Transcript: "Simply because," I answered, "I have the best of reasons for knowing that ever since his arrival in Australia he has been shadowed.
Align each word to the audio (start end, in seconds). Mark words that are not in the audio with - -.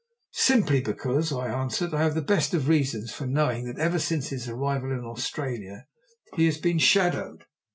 "Simply 0.33 0.81
because," 0.81 1.31
I 1.31 1.45
answered, 1.49 1.93
"I 1.93 2.01
have 2.01 2.15
the 2.15 2.23
best 2.23 2.55
of 2.55 2.67
reasons 2.67 3.13
for 3.13 3.27
knowing 3.27 3.65
that 3.65 3.77
ever 3.77 3.99
since 3.99 4.29
his 4.29 4.49
arrival 4.49 4.91
in 4.91 5.05
Australia 5.05 5.85
he 6.35 6.47
has 6.47 6.57
been 6.57 6.79
shadowed. 6.79 7.45